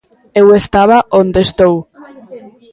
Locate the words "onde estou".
1.21-1.75